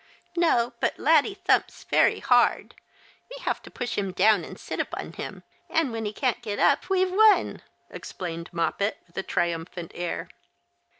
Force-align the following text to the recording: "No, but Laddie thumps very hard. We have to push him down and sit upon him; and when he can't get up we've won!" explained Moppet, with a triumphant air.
"No, 0.35 0.73
but 0.79 0.97
Laddie 0.97 1.35
thumps 1.35 1.83
very 1.83 2.21
hard. 2.21 2.73
We 3.29 3.43
have 3.43 3.61
to 3.61 3.69
push 3.69 3.99
him 3.99 4.11
down 4.11 4.43
and 4.43 4.59
sit 4.59 4.79
upon 4.79 5.13
him; 5.13 5.43
and 5.69 5.91
when 5.91 6.05
he 6.05 6.11
can't 6.11 6.41
get 6.41 6.57
up 6.57 6.89
we've 6.89 7.11
won!" 7.11 7.61
explained 7.91 8.49
Moppet, 8.51 8.97
with 9.05 9.15
a 9.15 9.21
triumphant 9.21 9.91
air. 9.93 10.27